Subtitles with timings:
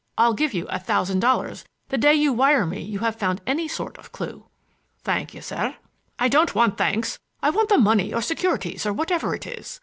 [0.17, 3.67] I'll give you a thousand dollars the day you wire me you have found any
[3.67, 4.47] sort of clue."
[5.03, 5.75] "Thank you, sir."
[6.17, 9.79] "I don't want thanks, I want the money or securities or whatever it is.